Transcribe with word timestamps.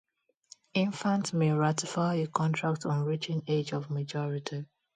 Infants 0.73 1.31
may 1.31 1.51
ratify 1.51 2.15
a 2.15 2.25
contract 2.25 2.87
on 2.87 3.05
reaching 3.05 3.43
age 3.45 3.71
of 3.71 3.91
majority. 3.91 4.65